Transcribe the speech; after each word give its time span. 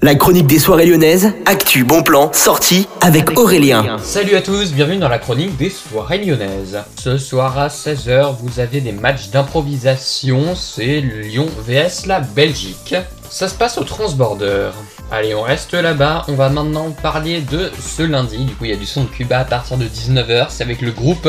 La 0.00 0.14
chronique 0.14 0.46
des 0.46 0.60
soirées 0.60 0.86
lyonnaises, 0.86 1.32
actu, 1.44 1.82
bon 1.82 2.04
plan, 2.04 2.32
sortie 2.32 2.86
avec 3.00 3.36
Aurélien. 3.36 3.98
Salut 3.98 4.36
à 4.36 4.42
tous, 4.42 4.72
bienvenue 4.72 4.98
dans 4.98 5.08
la 5.08 5.18
chronique 5.18 5.56
des 5.56 5.70
soirées 5.70 6.24
lyonnaises. 6.24 6.78
Ce 7.02 7.18
soir 7.18 7.58
à 7.58 7.66
16h, 7.66 8.36
vous 8.40 8.60
avez 8.60 8.80
des 8.80 8.92
matchs 8.92 9.30
d'improvisation, 9.30 10.54
c'est 10.54 11.00
Lyon 11.00 11.48
vs 11.66 12.06
la 12.06 12.20
Belgique. 12.20 12.94
Ça 13.28 13.48
se 13.48 13.56
passe 13.56 13.76
au 13.76 13.82
Transborder. 13.82 14.70
Allez, 15.10 15.34
on 15.34 15.42
reste 15.42 15.74
là-bas, 15.74 16.26
on 16.28 16.34
va 16.34 16.48
maintenant 16.48 16.92
parler 16.92 17.40
de 17.40 17.68
ce 17.80 18.04
lundi. 18.04 18.38
Du 18.44 18.54
coup, 18.54 18.66
il 18.66 18.70
y 18.70 18.74
a 18.74 18.76
du 18.76 18.86
son 18.86 19.02
de 19.02 19.08
Cuba 19.08 19.40
à 19.40 19.44
partir 19.44 19.78
de 19.78 19.84
19h, 19.84 20.46
c'est 20.50 20.62
avec 20.62 20.80
le 20.80 20.92
groupe 20.92 21.28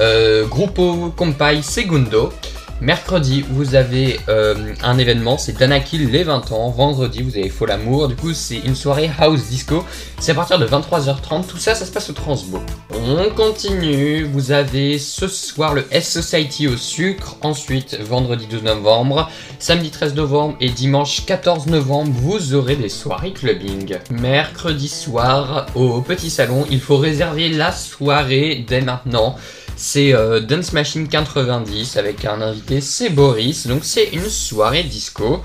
euh, 0.00 0.44
Grupo 0.44 1.12
Compay 1.16 1.62
Segundo. 1.62 2.32
Mercredi, 2.80 3.44
vous 3.50 3.74
avez 3.74 4.20
euh, 4.28 4.72
un 4.84 4.98
événement, 4.98 5.36
c'est 5.36 5.58
Danakil 5.58 6.12
les 6.12 6.22
20 6.22 6.52
ans. 6.52 6.70
Vendredi, 6.70 7.22
vous 7.22 7.36
avez 7.36 7.48
Faux 7.48 7.66
l'amour. 7.66 8.06
Du 8.06 8.14
coup, 8.14 8.32
c'est 8.32 8.58
une 8.58 8.76
soirée 8.76 9.10
house 9.18 9.48
disco. 9.48 9.84
C'est 10.20 10.30
à 10.30 10.34
partir 10.36 10.60
de 10.60 10.66
23h30. 10.66 11.46
Tout 11.46 11.56
ça, 11.56 11.74
ça 11.74 11.84
se 11.84 11.90
passe 11.90 12.08
au 12.08 12.12
Transbo. 12.12 12.60
On 12.94 13.30
continue. 13.34 14.22
Vous 14.22 14.52
avez 14.52 15.00
ce 15.00 15.26
soir 15.26 15.74
le 15.74 15.86
S 15.90 16.08
Society 16.08 16.68
au 16.68 16.76
sucre. 16.76 17.36
Ensuite, 17.42 17.98
vendredi 18.00 18.46
12 18.46 18.62
novembre, 18.62 19.28
samedi 19.58 19.90
13 19.90 20.14
novembre 20.14 20.56
et 20.60 20.68
dimanche 20.68 21.26
14 21.26 21.66
novembre, 21.66 22.12
vous 22.14 22.54
aurez 22.54 22.76
des 22.76 22.88
soirées 22.88 23.32
clubbing. 23.32 23.96
Mercredi 24.12 24.88
soir, 24.88 25.66
au 25.74 26.00
petit 26.00 26.30
salon, 26.30 26.64
il 26.70 26.80
faut 26.80 26.96
réserver 26.96 27.48
la 27.48 27.72
soirée 27.72 28.64
dès 28.68 28.82
maintenant. 28.82 29.34
C'est 29.80 30.12
euh, 30.12 30.40
Dance 30.40 30.72
Machine 30.72 31.06
90 31.06 31.98
avec 31.98 32.24
un 32.24 32.42
invité, 32.42 32.80
c'est 32.80 33.10
Boris. 33.10 33.68
Donc 33.68 33.84
c'est 33.84 34.06
une 34.12 34.28
soirée 34.28 34.82
disco. 34.82 35.40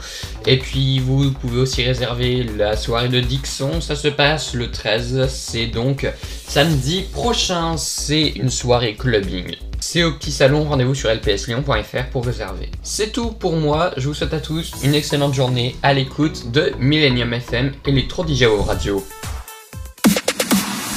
Et 0.48 0.58
puis 0.58 1.00
vous 1.00 1.32
pouvez 1.34 1.60
aussi 1.60 1.84
réserver 1.84 2.44
la 2.58 2.76
soirée 2.76 3.10
de 3.10 3.20
Dixon. 3.20 3.80
Ça 3.80 3.96
se 3.96 4.08
passe 4.08 4.56
le 4.56 4.72
13. 4.72 5.28
C'est 5.30 5.68
donc 5.68 6.12
samedi 6.48 7.04
prochain. 7.14 7.78
C'est 7.78 8.30
une 8.30 8.50
soirée 8.50 8.96
clubbing. 8.96 9.56
C'est 9.80 10.02
au 10.02 10.14
petit 10.14 10.32
salon, 10.32 10.64
rendez-vous 10.64 10.96
sur 10.96 11.12
lpslyon.fr 11.12 12.10
pour 12.12 12.26
réserver. 12.26 12.72
C'est 12.82 13.12
tout 13.12 13.34
pour 13.34 13.54
moi, 13.54 13.92
je 13.98 14.08
vous 14.08 14.16
souhaite 14.16 14.34
à 14.34 14.40
tous 14.40 14.72
une 14.84 14.96
excellente 14.96 15.36
journée 15.36 15.76
à 15.84 15.94
l'écoute 15.94 16.50
de 16.52 16.72
Millennium 16.80 17.34
FM 17.34 17.74
Electro 17.86 18.26
DJ 18.26 18.46
Radio. 18.66 19.06